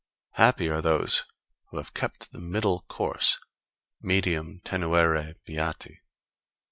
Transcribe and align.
Happy 0.33 0.67
are 0.67 0.81
those 0.81 1.25
who 1.69 1.77
have 1.77 1.93
kept 1.93 2.31
the 2.31 2.39
middle 2.39 2.81
course 2.89 3.37
medium 4.01 4.59
tenuere 4.65 5.35
beati. 5.45 5.99